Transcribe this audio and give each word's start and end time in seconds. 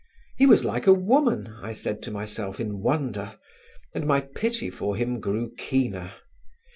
He 0.35 0.47
was 0.47 0.65
like 0.65 0.87
a 0.87 0.93
woman, 0.93 1.57
I 1.61 1.73
said 1.73 2.01
to 2.01 2.09
myself 2.09 2.59
in 2.59 2.79
wonder, 2.79 3.35
and 3.93 4.07
my 4.07 4.21
pity 4.21 4.71
for 4.71 4.95
him 4.95 5.19
grew 5.19 5.51
keener. 5.59 6.13